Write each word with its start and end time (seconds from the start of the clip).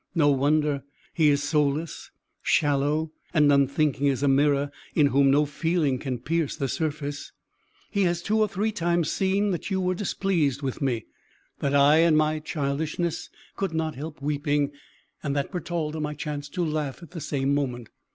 No 0.15 0.29
wonder; 0.29 0.81
he 1.13 1.29
is 1.29 1.43
soulless, 1.43 2.09
shallow, 2.41 3.11
and 3.35 3.53
unthinking 3.53 4.09
as 4.09 4.23
a 4.23 4.27
mirror, 4.27 4.71
in 4.95 5.05
whom 5.13 5.29
no 5.29 5.45
feeling 5.45 5.99
can 5.99 6.17
pierce 6.17 6.55
the 6.55 6.67
surface. 6.67 7.31
He 7.91 8.01
has 8.05 8.23
two 8.23 8.39
or 8.39 8.47
three 8.47 8.71
times 8.71 9.11
seen 9.11 9.51
that 9.51 9.69
you 9.69 9.79
were 9.79 9.93
displeased 9.93 10.63
with 10.63 10.81
me, 10.81 11.05
that 11.59 11.75
I 11.75 11.97
in 11.97 12.15
my 12.15 12.39
childishness 12.39 13.29
could 13.55 13.75
not 13.75 13.93
help 13.93 14.23
weeping, 14.23 14.71
and 15.21 15.35
that 15.35 15.51
Bertalda 15.51 15.99
might 15.99 16.17
chance 16.17 16.49
to 16.49 16.65
laugh 16.65 17.03
at 17.03 17.11
the 17.11 17.21
same 17.21 17.53
moment. 17.53 17.89